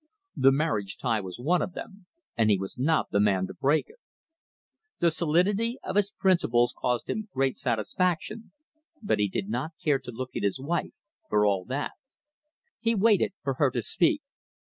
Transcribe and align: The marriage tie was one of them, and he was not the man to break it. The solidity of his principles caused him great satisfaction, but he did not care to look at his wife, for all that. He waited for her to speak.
The 0.35 0.51
marriage 0.51 0.97
tie 0.97 1.21
was 1.21 1.37
one 1.37 1.61
of 1.61 1.73
them, 1.73 2.07
and 2.35 2.49
he 2.49 2.57
was 2.57 2.75
not 2.75 3.11
the 3.11 3.19
man 3.19 3.45
to 3.45 3.53
break 3.53 3.87
it. 3.87 3.99
The 4.97 5.11
solidity 5.11 5.77
of 5.83 5.95
his 5.95 6.09
principles 6.09 6.73
caused 6.75 7.07
him 7.07 7.29
great 7.31 7.55
satisfaction, 7.55 8.51
but 9.03 9.19
he 9.19 9.27
did 9.29 9.47
not 9.47 9.73
care 9.79 9.99
to 9.99 10.11
look 10.11 10.35
at 10.35 10.41
his 10.41 10.59
wife, 10.59 10.95
for 11.29 11.45
all 11.45 11.65
that. 11.65 11.91
He 12.79 12.95
waited 12.95 13.33
for 13.43 13.53
her 13.59 13.69
to 13.69 13.83
speak. 13.83 14.23